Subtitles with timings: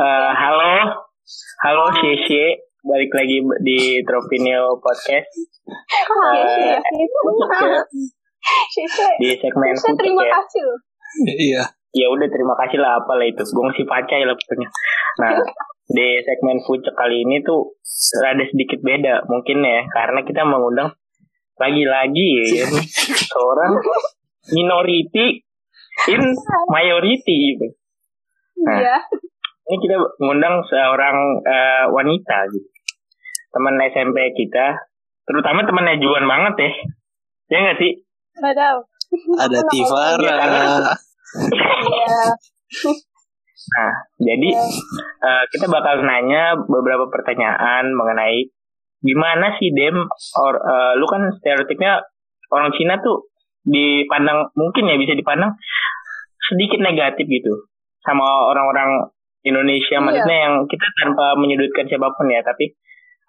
[0.00, 0.96] Uh, halo,
[1.60, 5.28] halo Cici, balik lagi di Tropinio Podcast.
[6.08, 6.80] Uh,
[9.20, 10.40] di segmen Saya terima ya.
[10.40, 10.78] kasih loh.
[11.28, 11.62] Iya.
[11.92, 13.44] Ya udah terima kasih lah apalah itu.
[13.44, 14.68] Gue ngasih pacai lah pokoknya.
[15.20, 15.36] Nah,
[16.00, 17.76] di segmen Fucek kali ini tuh
[18.24, 20.96] rada sedikit beda mungkin ya karena kita mengundang
[21.60, 22.64] lagi-lagi ya
[23.36, 23.76] seorang
[24.48, 25.44] minority
[26.08, 26.24] in
[26.72, 27.68] majority gitu.
[28.64, 28.96] Nah, Iya.
[29.68, 32.68] Ini kita mengundang seorang eh, wanita gitu.
[33.50, 34.78] Teman SMP kita,
[35.26, 36.70] terutama temannya Juan banget ya.
[37.50, 37.92] Ya nggak sih?
[38.38, 38.78] Tahu.
[39.36, 40.36] Ada Tivara.
[41.60, 42.22] Iya.
[43.60, 44.50] Nah, jadi
[45.20, 48.48] eh, kita bakal nanya beberapa pertanyaan mengenai
[49.00, 49.96] gimana sih Dem,
[50.36, 52.00] or, eh, lu kan stereotipnya
[52.52, 53.30] orang Cina tuh
[53.64, 55.52] dipandang mungkin ya bisa dipandang
[56.48, 57.68] sedikit negatif gitu
[58.00, 60.04] sama orang-orang Indonesia Iya.
[60.04, 62.70] maksudnya yang kita tanpa menyudutkan siapa pun ya tapi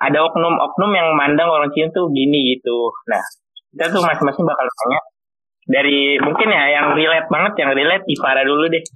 [0.01, 3.21] ada oknum-oknum yang mandang orang Cina tuh gini gitu nah
[3.71, 4.99] kita tuh masing-masing bakal tanya
[5.69, 8.83] dari mungkin ya yang relate banget yang relate Ivara dulu deh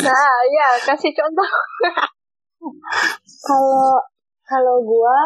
[0.00, 1.44] Nah, iya, kasih contoh.
[3.46, 4.00] kalau
[4.42, 5.16] kalau gua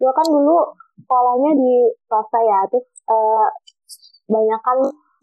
[0.00, 1.72] gua kan dulu sekolahnya di
[2.08, 3.46] swasta ya terus eh,
[4.26, 4.78] banyak kan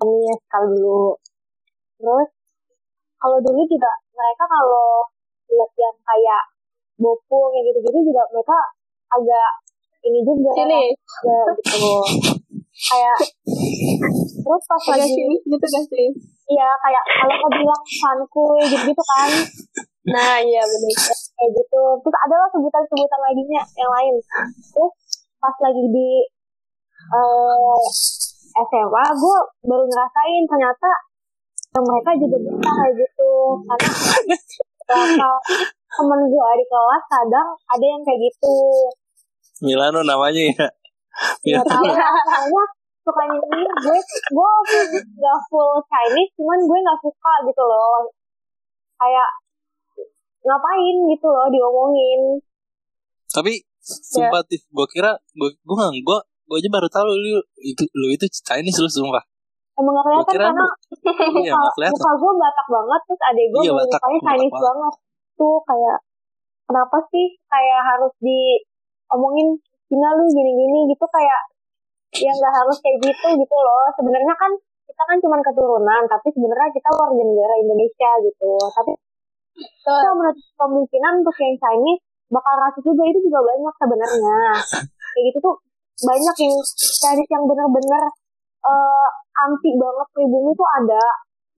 [0.05, 1.17] ini sekali dulu
[1.97, 2.29] terus
[3.19, 5.03] kalau dulu juga mereka kalau
[5.47, 6.41] lihat yang kayak
[6.95, 8.57] bopung yang gitu-gitu juga mereka
[9.11, 9.49] agak
[10.03, 10.83] ini juga Sini.
[10.95, 11.93] agak gitu
[12.79, 13.17] kayak
[14.39, 16.07] terus pas Agak lagi sini gitu gak sih?
[16.47, 19.29] iya kayak kalau mau bilang sankuy gitu-gitu kan
[20.09, 20.95] Nah, iya benar.
[21.37, 24.13] kayak gitu terus ada lah sebutan-sebutan lainnya yang lain
[24.73, 24.93] terus
[25.37, 26.09] pas lagi di
[27.09, 27.79] eh
[28.59, 30.89] SMA gue baru ngerasain ternyata
[31.77, 33.29] mereka juga bisa kayak gitu
[33.69, 33.89] karena
[34.89, 35.29] beberapa
[35.89, 38.55] temen gue di kelas kadang ada yang kayak gitu
[39.59, 40.67] Milano namanya ya.
[41.61, 41.93] tahu Milano.
[41.93, 42.63] lah soalnya
[43.05, 43.99] suka nyanyi gue
[44.33, 44.51] gue
[45.21, 48.05] gak full Chinese cuman gue nggak suka gitu loh
[48.97, 49.29] kayak
[50.45, 52.21] ngapain gitu loh diomongin
[53.29, 56.19] Tapi sumpah Tif, gue kira gue gue gue
[56.49, 59.21] gue aja baru tahu lu itu lu itu Chinese lu sumpah.
[59.79, 60.65] Emang gak kelihatan kira karena
[61.47, 61.55] Iya
[61.95, 64.65] muka, gue batak banget terus adek gue Iya, Batak, mukanya Batak Chinese banget.
[64.67, 64.93] banget.
[65.39, 65.97] Tuh kayak
[66.67, 69.47] kenapa sih kayak harus diomongin
[69.89, 71.41] Cina lu gini-gini gitu kayak
[72.13, 73.85] ya nggak harus kayak gitu gitu loh.
[73.97, 74.51] Sebenarnya kan
[74.85, 78.51] kita kan cuma keturunan tapi sebenarnya kita warga negara Indonesia gitu.
[78.59, 78.91] Tapi
[79.57, 84.37] kita menutup kemungkinan untuk yang Chinese bakal rasis juga itu juga banyak sebenarnya.
[85.15, 85.55] Kayak gitu tuh
[85.99, 86.55] banyak yang
[87.01, 88.03] Chinese yang bener-bener
[88.59, 89.07] eh,
[89.47, 91.03] anti banget pribumi tuh ada.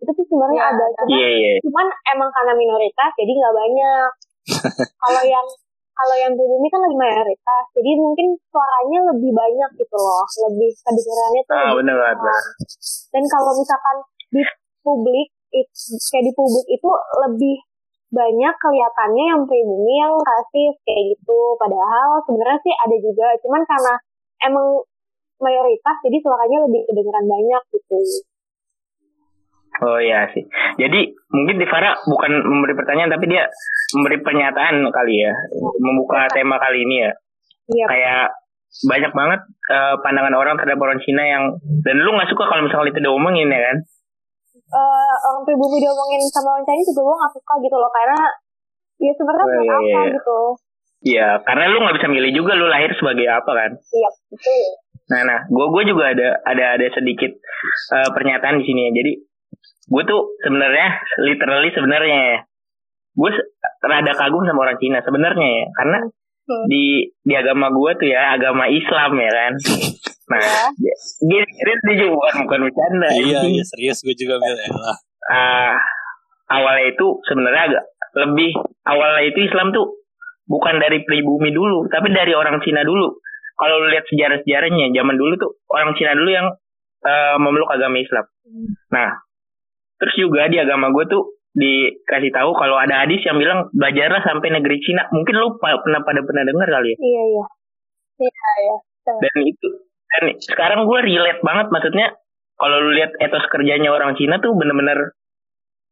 [0.01, 0.85] Itu tuh sebenarnya Ya, ada.
[0.97, 1.53] Cuman iya iya.
[1.61, 4.09] cuman emang karena minoritas jadi nggak banyak.
[5.05, 5.47] Kalau yang
[5.91, 10.25] kalau yang pribumi kan lagi mayoritas jadi mungkin suaranya lebih banyak gitu loh.
[10.49, 12.43] Lebih kedengarannya tuh ah lebih bener banget
[13.11, 13.97] dan kalau misalkan
[14.33, 14.41] di
[14.81, 15.69] publik it-
[16.09, 16.89] kayak di publik itu
[17.27, 17.55] lebih
[18.11, 21.39] banyak kelihatannya yang pribumi yang rasis kayak gitu.
[21.55, 23.27] Padahal sebenarnya sih ada juga.
[23.39, 23.93] Cuman karena
[24.43, 24.67] emang
[25.41, 27.99] mayoritas jadi suaranya lebih kedengeran banyak gitu
[29.81, 30.45] Oh iya sih.
[30.77, 33.49] Jadi mungkin Divara bukan memberi pertanyaan tapi dia
[33.97, 35.33] memberi pernyataan kali ya,
[35.81, 37.11] membuka tema kali ini ya.
[37.71, 38.25] iya Kayak
[38.85, 39.39] banyak banget
[39.73, 41.43] eh, pandangan orang terhadap orang Cina yang
[41.81, 43.77] dan lu nggak suka kalau misalnya itu diomongin ya kan?
[44.53, 48.19] eh, orang pribumi diomongin sama orang Chinese juga gue gak suka gitu loh karena
[49.01, 50.13] ya sebenarnya Oh, buat iya, apa iya, iya.
[50.13, 50.39] gitu
[51.01, 53.71] Iya, karena lu nggak bisa milih juga lu lahir sebagai apa kan?
[53.91, 54.61] iya betul
[55.11, 57.31] Nah, nah, gue gue juga ada ada ada sedikit
[57.91, 58.91] eh, pernyataan di sini ya.
[58.95, 59.11] Jadi
[59.91, 60.87] gue tuh sebenarnya
[61.19, 62.47] literally sebenarnya
[63.11, 63.31] gue
[63.83, 65.99] rada kagum sama orang Cina sebenarnya ya, karena
[66.41, 66.65] Hmm.
[66.67, 69.53] di di agama gue tuh ya agama Islam ya kan.
[70.33, 70.41] Nah,
[70.73, 70.95] Ya.
[71.21, 73.07] dia dia dia juga bukan bukan bercanda.
[73.13, 74.97] Iya iya serius gue juga ya lah.
[75.29, 75.73] Ah,
[76.49, 77.83] awalnya itu sebenarnya agak
[78.25, 78.51] lebih
[78.83, 80.01] awalnya itu Islam tuh
[80.49, 83.21] bukan dari pribumi dulu, tapi dari orang Cina dulu.
[83.61, 86.47] Kalau lu lihat sejarah-sejarahnya, zaman dulu tuh orang Cina dulu yang
[87.05, 88.25] eh, memeluk agama Islam.
[88.89, 89.21] Nah,
[90.01, 94.49] terus juga di agama gue tuh dikasih tahu kalau ada hadis yang bilang belajarlah sampai
[94.49, 95.05] negeri Cina.
[95.13, 96.97] Mungkin lu pernah pada pernah dengar kali ya.
[96.97, 97.45] iya iya
[98.21, 98.75] Iya, iya.
[99.17, 99.67] Dan itu
[100.11, 102.13] dan sekarang gue relate banget maksudnya
[102.59, 105.15] kalau lu lihat etos kerjanya orang Cina tuh bener-bener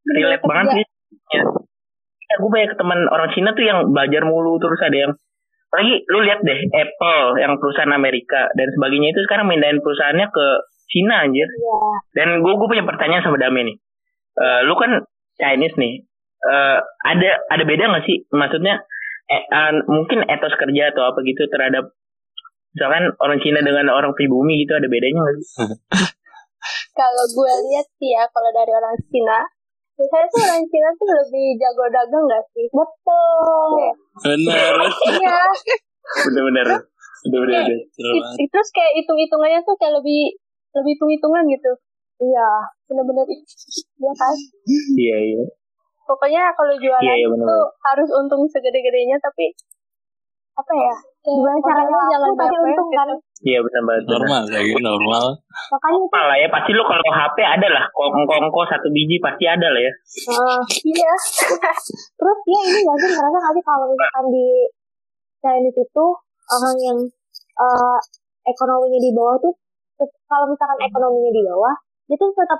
[0.05, 0.85] relate banget sih.
[1.33, 1.43] Ya.
[2.29, 5.11] Ya, gue banyak teman orang Cina tuh yang belajar mulu terus ada yang
[5.69, 10.45] lagi lu lihat deh Apple yang perusahaan Amerika dan sebagainya itu sekarang mindahin perusahaannya ke
[10.89, 11.45] Cina anjir.
[11.45, 11.77] iya
[12.17, 13.77] Dan gue gue punya pertanyaan sama Dame nih.
[14.39, 15.05] Eh, lu kan
[15.37, 16.05] Chinese nih.
[16.39, 18.79] eh, ada ada beda nggak sih maksudnya
[19.27, 21.91] eh, eh, mungkin etos kerja atau apa gitu terhadap
[22.71, 25.47] misalkan orang Cina dengan orang pribumi gitu ada bedanya nggak sih?
[26.99, 29.39] Kalau gue lihat sih ya, kalau dari orang Cina,
[29.99, 32.65] biasanya tuh orang Cina tuh lebih jago dagang gak sih?
[32.71, 33.71] Betul.
[33.75, 33.91] Iya.
[34.23, 34.73] Bener.
[35.11, 35.39] Iya.
[36.23, 36.67] Bener-bener.
[37.21, 37.63] Bener-bener.
[37.67, 37.77] Iya.
[37.83, 38.37] Betul banget.
[38.39, 40.21] It- Terus kayak hitung-hitungannya tuh kayak lebih
[40.71, 41.71] lebih hitung-hitungan gitu.
[42.19, 42.49] Iya,
[42.87, 43.25] bener-bener.
[43.27, 44.35] Iya kan?
[44.95, 45.43] Iya iya.
[46.01, 47.69] Pokoknya kalau jualan Iya, iya, itu bener-bener.
[47.85, 49.51] harus untung segede-gedenya tapi
[50.59, 50.95] apa ya?
[51.19, 53.07] Gimana caranya jangan pasti bapet untung kan?
[53.07, 53.15] gitu.
[53.39, 54.03] Iya benar banget.
[54.11, 55.23] Normal kayak gitu normal.
[55.71, 59.43] Makanya itu Normal lah ya pasti lu kalau HP ada lah kongko-kongko satu biji pasti
[59.47, 59.93] ada lah ya.
[60.31, 61.13] Nah, Iya.
[62.19, 64.47] terus ya ini gak sih ngerasa gak sih kalau misalkan di
[65.39, 66.05] Chinese itu
[66.51, 66.99] orang yang
[67.59, 67.99] eh,
[68.43, 69.53] ekonominya di bawah tuh
[70.27, 71.75] kalau misalkan ekonominya di bawah
[72.07, 72.59] dia tuh tetap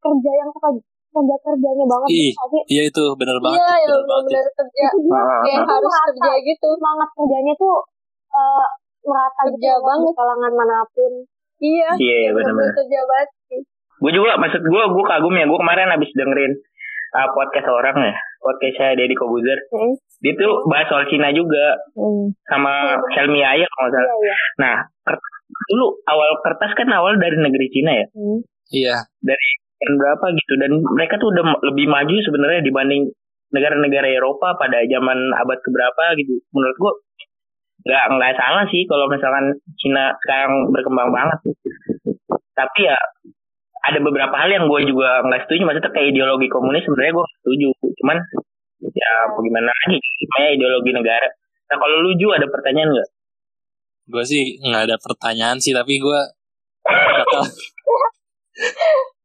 [0.00, 0.68] kerja yang suka
[1.16, 2.30] kerja kerjanya banget Ih.
[2.30, 3.56] gitu sih Iya itu bener banget.
[3.56, 4.24] Iya, yang bener banget.
[4.28, 4.84] benar kerja.
[4.84, 5.66] itu dia Ah, Kayak ah.
[5.70, 6.68] harus kerja gitu.
[6.72, 7.76] semangat kerjanya tuh
[8.30, 8.66] eh,
[9.02, 10.12] merata Kerja gitu loh, banget.
[10.14, 11.12] kalangan mana pun
[11.56, 11.88] Iya.
[11.96, 12.72] Iya iya benar-benar.
[12.74, 13.60] kerja banget sih.
[13.96, 16.52] Gue juga maksud gue gue kagum ya gue kemarin habis dengerin
[17.12, 19.58] uh, podcast orang ya podcastnya Deddy Kobuzer.
[19.70, 19.96] Hmm.
[20.18, 21.80] Dia tuh bahas soal Cina juga
[22.44, 22.74] sama
[23.10, 24.16] Helmi Aya kalau nggak salah.
[24.16, 25.32] iya iya Nah kertas,
[25.66, 28.38] dulu awal kertas kan awal dari negeri Cina ya Hmm.
[28.68, 28.96] Iya.
[29.20, 33.12] dari tahun berapa gitu dan mereka tuh udah lebih maju sebenarnya dibanding
[33.52, 36.40] negara-negara Eropa pada zaman abad keberapa gitu.
[36.50, 36.92] Menurut gue
[37.86, 41.38] nggak nggak salah sih kalau misalkan Cina sekarang berkembang banget.
[42.56, 42.96] Tapi ya
[43.86, 45.62] ada beberapa hal yang gue juga nggak setuju.
[45.68, 47.68] Maksudnya kayak ideologi komunis sebenarnya gue setuju.
[48.02, 48.16] Cuman
[48.82, 49.98] ya bagaimana lagi?
[50.00, 51.28] Namanya ideologi negara.
[51.66, 53.08] Nah kalau lu Ju ada pertanyaan nggak?
[54.06, 56.20] Gue sih nggak ada pertanyaan sih tapi gue
[56.86, 57.42] bakal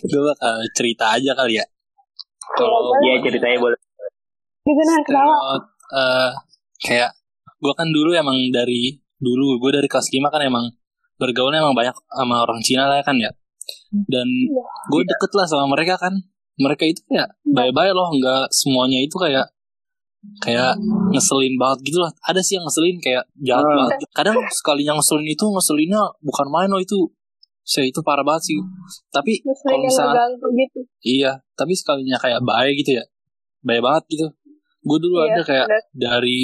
[0.00, 1.64] gue bakal cerita aja kali ya.
[2.52, 3.78] Kalau Iya ceritanya boleh.
[4.62, 5.58] gitu nah ketawa kalau
[5.94, 6.30] eh,
[6.80, 7.10] kayak
[7.56, 10.66] gue kan dulu emang dari dulu gue dari kelas 5 kan emang
[11.16, 13.30] bergaulnya emang banyak sama orang Cina lah kan ya.
[14.06, 14.26] Dan
[14.86, 16.12] gue deket lah sama mereka kan.
[16.56, 19.46] Mereka itu ya bye-bye loh nggak semuanya itu kayak
[20.42, 20.74] kayak
[21.12, 22.10] ngeselin banget gitu lah.
[22.24, 23.76] Ada sih yang ngeselin kayak jahat Hmm.
[23.78, 23.96] banget.
[24.10, 27.06] Kadang sekalinya ngeselin itu ngeselinnya bukan main loh itu
[27.66, 28.56] saya itu parah banget sih
[29.10, 30.80] tapi kalau yang misalnya gitu.
[31.02, 33.04] Iya, tapi sekalinya kayak baik gitu ya.
[33.60, 34.26] Baik banget gitu.
[34.80, 35.82] Gue dulu Iya, ada kayak benar.
[35.92, 36.38] dari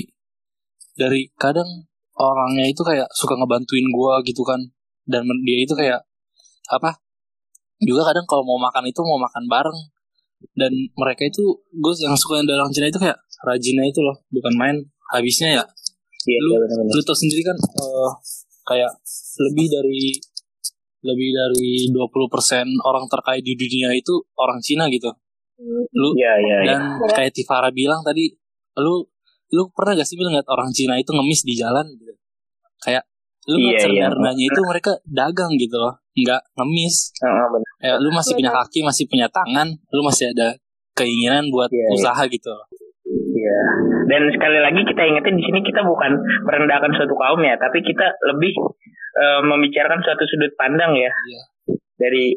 [0.93, 4.59] dari kadang orangnya itu kayak suka ngebantuin gue gitu kan.
[5.07, 6.03] Dan dia itu kayak
[6.69, 6.99] apa?
[7.79, 9.79] Juga kadang kalau mau makan itu mau makan bareng.
[10.59, 13.15] Dan mereka itu gue yang suka dari orang Cina itu kayak
[13.47, 14.77] rajinnya itu loh, bukan main.
[15.15, 15.65] Habisnya ya
[16.23, 16.93] Iya Lu- iya, benar-benar.
[16.95, 18.11] lu tau sendiri kan eh,
[18.63, 18.93] kayak
[19.43, 20.15] lebih dari
[21.03, 25.11] lebih dari 20% orang terkait di dunia itu orang Cina gitu.
[25.95, 26.57] Lu Iya iya.
[26.67, 26.75] iya.
[26.75, 28.31] dan kayak Tifara bilang tadi,
[28.79, 29.07] lu
[29.53, 32.15] lu pernah gak sih bilang ngeliat orang Cina itu ngemis di jalan gitu?
[32.83, 33.05] Kayak
[33.51, 34.07] lu Iya, ngeliat iya.
[34.07, 36.97] serdernanya itu mereka dagang gitu loh, nggak ngemis.
[37.19, 37.47] Heeh.
[37.83, 40.55] Ya, lu masih punya kaki, masih punya tangan, lu masih ada
[40.95, 41.89] keinginan buat iya.
[41.99, 42.67] usaha gitu loh.
[43.13, 43.61] Iya.
[44.07, 46.15] Dan sekali lagi kita ingetin di sini kita bukan
[46.47, 48.55] merendahkan suatu kaum ya, tapi kita lebih
[49.13, 51.43] eh, membicarakan suatu sudut pandang ya Iya.
[51.99, 52.37] dari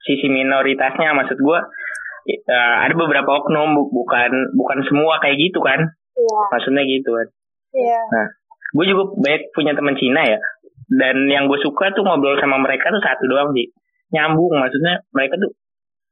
[0.00, 1.12] sisi minoritasnya.
[1.12, 1.62] Maksud gua
[2.26, 2.42] eh,
[2.82, 5.78] ada beberapa oknum bu- bukan bukan semua kayak gitu kan?
[6.16, 7.26] iya Maksudnya gitu kan.
[7.70, 8.00] Iya.
[8.72, 10.38] Gue juga banyak punya teman Cina ya.
[10.86, 13.70] Dan yang gue suka tuh ngobrol sama mereka tuh satu doang sih.
[14.10, 15.54] Nyambung maksudnya mereka tuh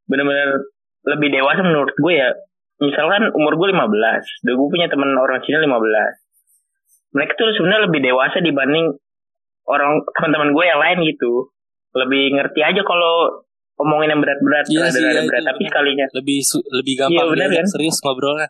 [0.06, 0.62] bener-bener
[1.04, 2.30] lebih dewasa menurut gue ya.
[2.78, 3.80] Misalkan umur gue 15,
[4.42, 5.78] dan gue punya teman orang Cina 15.
[7.14, 8.86] Mereka tuh sebenarnya lebih dewasa dibanding
[9.64, 11.50] orang teman-teman gue yang lain gitu.
[11.94, 13.44] Lebih ngerti aja kalau
[13.78, 15.24] omongin yang berat-berat, Iya sih, iya, berat.
[15.24, 15.70] itu Tapi bener.
[15.70, 16.06] sekalinya.
[16.14, 16.38] Lebih
[16.74, 17.66] lebih gampang Iya, bener diajak kan?
[17.70, 18.48] serius ngobrolnya.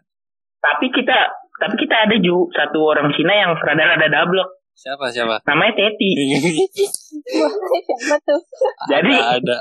[0.61, 1.19] Tapi kita
[1.55, 4.49] tapi kita ada juga satu orang Cina yang rada-rada dablek.
[4.75, 5.39] Siapa siapa?
[5.47, 6.11] Namanya Teti.
[7.25, 8.41] Siapa tuh?
[8.91, 9.57] Jadi ada, ada.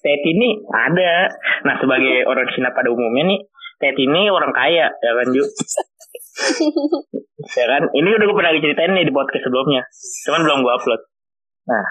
[0.00, 1.30] Teti ini ada.
[1.66, 3.40] Nah sebagai orang Cina pada umumnya nih,
[3.82, 5.42] Teti ini orang kaya, ya kan Ju?
[7.58, 7.82] ya kan?
[7.90, 9.82] Ini udah gue pernah ceritain nih di podcast sebelumnya.
[10.22, 11.02] Cuman belum gue upload.
[11.66, 11.86] Nah,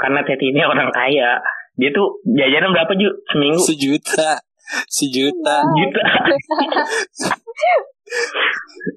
[0.00, 1.36] karena Teti ini orang kaya,
[1.76, 3.12] dia tuh jajanan berapa Ju?
[3.28, 3.60] Seminggu?
[3.60, 4.40] Sejuta.
[4.88, 5.56] Sejuta.
[5.76, 6.04] Juta.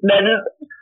[0.00, 0.24] Dan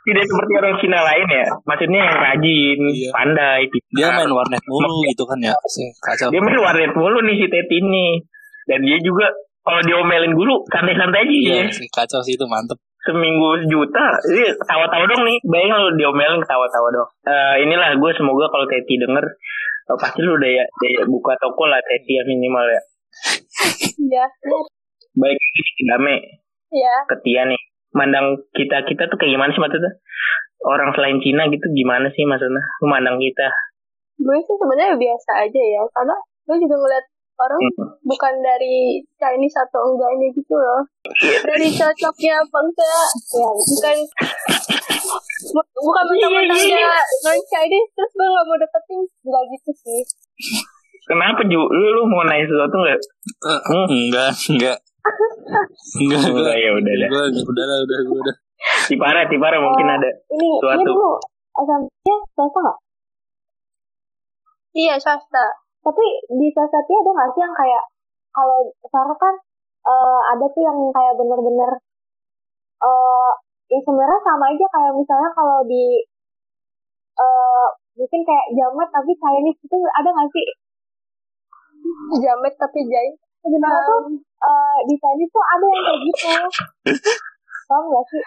[0.07, 1.45] tidak seperti orang Cina lain ya.
[1.67, 3.09] Maksudnya yang rajin, Iya.
[3.11, 4.23] pandai, Dia pintar.
[4.23, 5.51] main warnet mulu gitu kan ya.
[5.99, 6.31] Kacau.
[6.31, 8.23] Dia main warnet mulu nih si Teti ini.
[8.67, 9.31] Dan dia juga
[9.67, 11.75] kalau diomelin guru santai-santai aja Iya, ya.
[11.75, 12.79] sih, kacau sih itu mantep.
[13.03, 15.37] Seminggu sejuta, ini ketawa-tawa dong nih.
[15.43, 17.09] Bayangin lu diomelin ketawa-tawa dong.
[17.23, 19.25] Eh, inilah gue semoga kalau Teti denger
[19.87, 22.81] eh, pasti lu udah ya, udah ya buka toko lah Teti ya minimal ya.
[23.97, 24.25] Iya.
[25.17, 25.37] baik
[25.89, 26.15] Dame
[26.69, 26.95] Iya.
[27.09, 27.57] ketia nih
[27.95, 29.89] mandang kita kita tuh kayak gimana sih maksudnya
[30.61, 33.47] orang selain Cina gitu gimana sih maksudnya lu mandang kita
[34.17, 35.81] Gue sih sebenarnya biasa aja ya.
[35.93, 36.15] Karena
[36.49, 37.05] gue juga ngeliat
[37.39, 37.87] orang Hmm.
[38.03, 38.75] bukan dari
[39.13, 40.81] Chinese atau enggaknya gitu loh.
[41.43, 43.07] Dari cocoknya apa enggak.
[43.31, 43.97] Ya, bukan
[45.47, 46.89] bu- bukan mentang-mentang dia
[47.23, 50.01] non Chinese terus gue gak mau deketin enggak gitu sih.
[51.03, 52.99] kenapa Ju lu, lu mau nanya sesuatu nggak
[53.39, 54.77] Eh, enggak enggak enggak
[55.95, 58.35] Enggak, enggak ya udah dah gue udah lah udah gue udah
[58.83, 60.83] Cipara Cipara mungkin ada Ini, ini Suatu.
[60.83, 61.11] dulu
[61.55, 62.77] SMP-nya swasta nggak?
[64.75, 65.45] Iya swasta.
[65.87, 67.83] Tapi di swasta tuh ada nggak sih yang kayak
[68.35, 69.35] kalau sekarang kan
[69.87, 71.71] eh, ada tuh yang kayak bener-bener
[72.77, 73.31] eh
[73.71, 76.03] ya sebenarnya sama aja kayak misalnya kalau di
[77.17, 77.67] eh
[77.97, 80.47] mungkin kayak jamet tapi Chinese itu ada nggak sih?
[82.23, 83.15] Jamet tapi jahit.
[83.41, 86.27] Sebenarnya tuh eh, di Chinese tuh ada yang kayak gitu.
[87.71, 88.23] Paham nggak sih?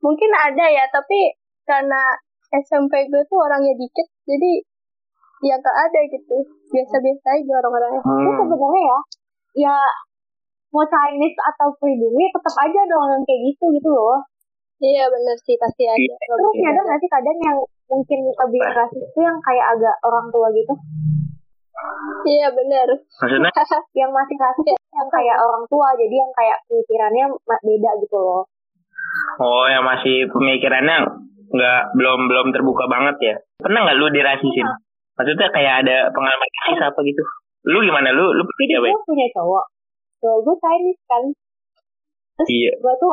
[0.00, 1.36] Mungkin ada ya tapi
[1.68, 2.16] karena
[2.50, 4.62] SMP gue tuh orangnya dikit jadi
[5.44, 6.36] ya gak ada gitu.
[6.72, 8.00] Biasa-biasa aja orang-orangnya.
[8.00, 8.38] Tapi hmm.
[8.46, 8.98] sebenarnya ya,
[9.68, 9.76] ya
[10.72, 14.20] mau Chinese atau pribumi tetap aja dong yang kayak gitu gitu loh.
[14.76, 16.14] Iya bener sih pasti ada.
[16.20, 20.50] Terus ada nggak sih kadang yang mungkin lebih rasis itu yang kayak agak orang tua
[20.52, 20.74] gitu,
[22.26, 22.88] Iya bener.
[23.22, 23.50] maksudnya
[24.00, 28.42] yang masih rasis yang kayak orang tua, jadi yang kayak pemikirannya beda gitu loh.
[29.38, 30.98] oh yang masih pemikirannya
[31.46, 34.66] nggak belum belum terbuka banget ya pernah nggak lu dirasisin
[35.16, 37.22] maksudnya kayak ada pengalaman rasis apa gitu?
[37.66, 38.12] Lu gimana?
[38.12, 39.64] Lu lu punya Jadi cewek gue punya cowok,
[40.22, 41.22] cowok gue Chinese kan,
[42.46, 42.72] iya.
[42.76, 43.12] gue tuh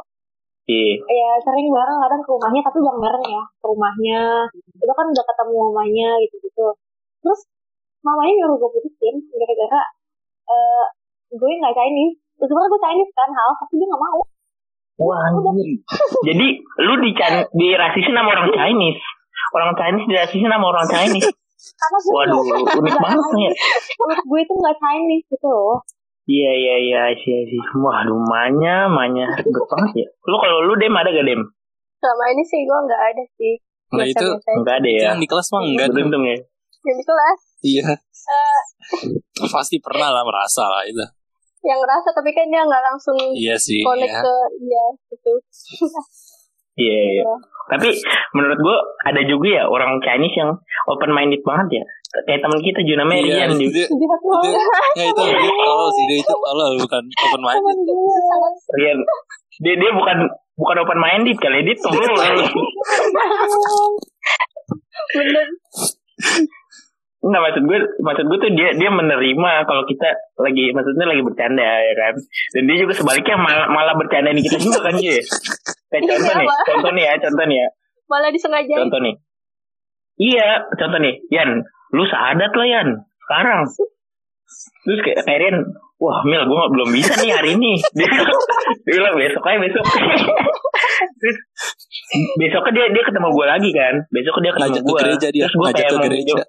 [0.68, 0.94] iya.
[1.00, 4.22] ya sering bareng kadang ke rumahnya tapi bareng bareng ya ke rumahnya.
[4.52, 6.68] Itu kan udah ketemu mamanya gitu gitu
[7.24, 7.40] terus
[8.04, 9.82] mamanya nyuruh gue putusin gara-gara
[10.44, 10.86] eh
[11.32, 14.20] gue nggak Chinese terus gue Chinese kan hal tapi dia nggak mau.
[14.94, 15.26] Wah
[16.28, 16.48] jadi
[16.84, 17.12] lu di
[17.58, 19.02] dirasisin sama orang Chinese.
[19.56, 21.32] Orang Chinese dirasisin sama orang Chinese
[21.80, 23.50] karena gue waduh nggak- unik nggak banget nih.
[24.28, 25.80] Gue itu nggak Chinese gitu loh.
[26.24, 30.08] Iya iya iya sih sih wah lumanya manya ribet banget ya.
[30.24, 31.42] Lu kalau lu dem ada gak dem?
[32.00, 33.54] Selama ini sih gue nggak ada sih.
[33.94, 34.58] Nah, itu Biasa-biasa aja.
[34.58, 35.02] enggak ada ya?
[35.12, 35.96] yang di kelas mah enggak tuh.
[36.00, 36.38] beruntung ya.
[36.84, 37.40] Yang di kelas?
[37.64, 37.88] Iya.
[38.24, 38.62] Eh,
[39.54, 41.04] pasti pernah lah merasa lah itu.
[41.64, 44.24] Yang ngerasa tapi kan dia nggak langsung iya sih connect iya.
[44.24, 45.34] ke iya gitu.
[46.76, 47.24] iya iya
[47.64, 47.88] tapi
[48.36, 48.78] menurut gua
[49.08, 50.52] ada juga ya orang Chinese yang
[50.92, 51.84] open minded banget ya.
[52.28, 54.54] Kayak teman kita juga namanya Iya, itu, jahat banget.
[54.94, 57.78] ya, itu dia tolol sih dia itu tolol bukan open minded
[58.78, 58.98] Rian
[59.64, 60.18] dia dia bukan
[60.54, 62.14] bukan open minded kali dia tolol
[65.14, 65.48] Bener.
[67.24, 71.64] Enggak maksud gue maksud gue tuh dia dia menerima kalau kita lagi maksudnya lagi bercanda
[71.64, 72.14] ya kan?
[72.52, 75.24] Dan dia juga sebaliknya malah malah bercandain kita juga kan dia
[75.94, 76.66] kayak contoh nih Apa?
[76.66, 77.68] contoh nih ya contoh nih ya.
[78.10, 78.80] Malah disengajain.
[78.82, 79.16] contoh nih.
[80.18, 81.50] Iya contoh nih Yan.
[81.94, 82.88] Lu sadat lah Yan.
[83.22, 83.60] Sekarang.
[84.84, 85.58] Terus kayak kayak Rian
[86.02, 87.78] wah Mil gue belum bisa nih hari ini.
[87.98, 89.86] Dia, dia bilang besok aja besok.
[91.22, 91.38] Terus
[92.36, 93.96] besoknya dia dia ketemu gue lagi kan.
[94.12, 95.00] Besoknya dia ketemu gue
[95.32, 96.34] terus gue kayak ke mau gereja.
[96.34, 96.42] minjem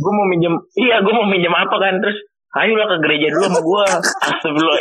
[0.00, 1.94] gue mau minjem iya gue mau minjem apa kan.
[2.02, 2.18] Terus
[2.58, 3.82] ayolah ke gereja dulu sama gue
[4.26, 4.80] astagfirullah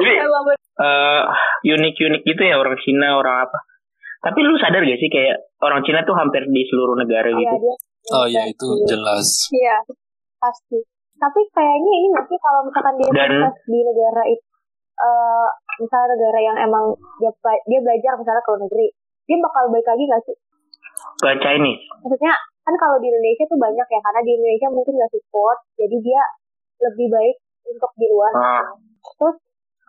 [0.00, 0.12] jadi
[0.72, 1.22] eh
[1.68, 3.58] unik-unik gitu ya orang Cina orang apa.
[4.22, 7.56] Tapi lu sadar gak sih kayak orang Cina tuh hampir di seluruh negara Iya, gitu?
[8.14, 9.50] oh ya itu jelas.
[9.50, 9.76] Iya.
[10.38, 10.78] Pasti.
[11.14, 14.42] tapi kayaknya ini sih kalau misalkan dia Dan- di negara itu
[14.92, 15.48] eh
[15.78, 16.84] misalnya negara yang emang
[17.22, 17.30] dia
[17.62, 18.86] dia belajar misalnya ke luar negeri
[19.22, 20.36] dia bakal balik lagi nggak sih?
[21.22, 21.82] Ke Chinese?
[22.02, 22.34] Maksudnya
[22.66, 26.22] kan kalau di Indonesia tuh banyak ya karena di Indonesia mungkin nggak support jadi dia
[26.82, 27.36] lebih baik
[27.70, 28.32] untuk di luar.
[28.34, 28.66] Ah.
[29.14, 29.36] terus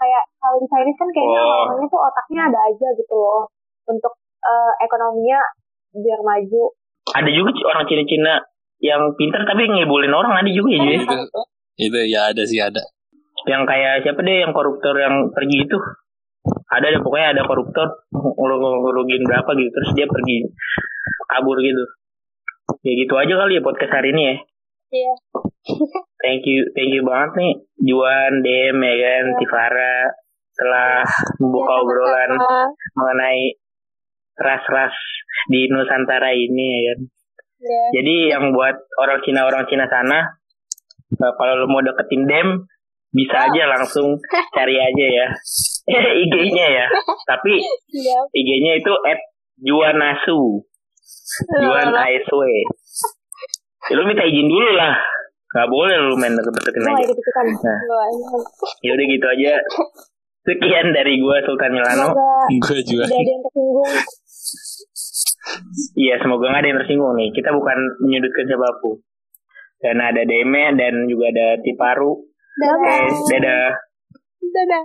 [0.04, 1.64] kayak kalau di Chinese kan kayaknya Oh.
[1.72, 3.48] orangnya tuh otaknya ada aja gitu loh
[3.88, 5.40] untuk eh, ekonominya
[5.96, 6.64] biar maju
[7.16, 8.34] ada juga orang Cina-Cina
[8.84, 11.00] yang pintar tapi ngibulin orang ada juga ya ya?
[11.00, 11.18] itu
[11.80, 12.84] itu ya ada sih ada
[13.48, 15.78] yang kayak siapa deh yang koruptor yang pergi itu
[16.68, 20.44] ada deh pokoknya ada koruptor ngurugin berapa gitu terus dia pergi
[21.32, 21.84] kabur gitu
[22.84, 24.36] ya gitu aja kali ya podcast hari ini ya
[24.94, 25.14] Iya.
[26.22, 29.96] thank you thank you banget nih Juan Dem ya kan Tifara
[30.54, 31.02] telah
[31.42, 32.70] membuka Ya, obrolan sama-sama.
[32.94, 33.42] mengenai
[34.36, 34.94] ras-ras
[35.50, 37.00] di Nusantara ini ya kan
[37.58, 37.84] Iya.
[37.96, 40.20] jadi yang buat orang Cina orang Cina sana
[41.10, 42.48] eh, kalau lu mau deketin Dem
[43.10, 44.20] bisa aja langsung
[44.56, 45.28] cari aja ya
[46.22, 46.88] IG-nya ya
[47.24, 47.58] tapi
[47.90, 48.20] Iya.
[48.30, 48.94] IG-nya itu
[49.58, 50.60] Juanasu
[51.56, 52.64] Juan ASW ya,
[53.92, 54.96] lu minta izin dulu lah
[55.54, 57.14] Gak boleh lu main deket-deketin Gue aja.
[57.62, 57.78] Nah.
[57.86, 58.10] Gua-
[58.82, 59.54] Ya udah gitu aja.
[60.50, 62.10] Sekian dari gua Sultan Milano.
[62.58, 63.06] Gue juga.
[63.06, 63.92] ada yang tersinggung.
[65.94, 67.30] Iya, semoga gak ada yang tersinggung nih.
[67.32, 68.98] Kita bukan menyudutkan siapa pun.
[69.78, 72.12] Dan ada Deme dan juga ada Tiparu.
[72.58, 72.98] Dadah.
[73.06, 73.68] Oke, dadah.
[74.42, 74.84] Dadah.